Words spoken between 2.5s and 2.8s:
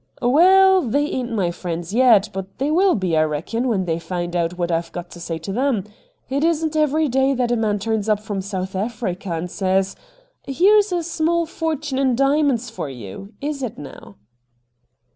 they